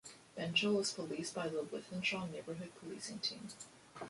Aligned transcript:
Benchill 0.35 0.79
is 0.79 0.93
policed 0.93 1.35
by 1.35 1.47
the 1.47 1.59
Wythenshawe 1.61 2.31
Neighbourhood 2.31 2.71
Policing 2.81 3.19
Team. 3.19 3.47